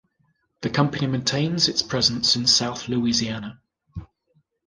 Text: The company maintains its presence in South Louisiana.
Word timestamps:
The 0.61 0.71
company 0.71 1.05
maintains 1.05 1.67
its 1.69 1.83
presence 1.83 2.35
in 2.35 2.47
South 2.47 2.87
Louisiana. 2.87 3.61